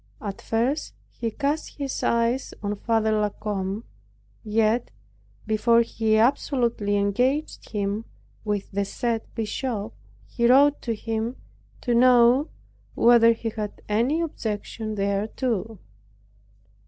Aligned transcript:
At 0.19 0.41
first 0.41 0.95
he 1.11 1.29
cast 1.29 1.77
his 1.77 2.01
eyes 2.01 2.55
on 2.63 2.73
Father 2.75 3.11
La 3.11 3.29
Combe; 3.29 3.83
yet 4.43 4.89
before 5.45 5.81
he 5.81 6.17
absolutely 6.17 6.97
engaged 6.97 7.69
him 7.69 8.05
with 8.43 8.71
the 8.71 8.83
said 8.83 9.21
bishop, 9.35 9.93
he 10.25 10.47
wrote 10.49 10.81
to 10.81 10.95
him, 10.95 11.35
to 11.81 11.93
know 11.93 12.49
whether 12.95 13.31
he 13.33 13.49
had 13.49 13.83
any 13.87 14.21
objection 14.21 14.95
thereto. 14.95 15.77